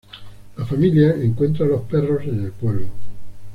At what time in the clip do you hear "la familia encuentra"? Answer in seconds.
0.57-1.63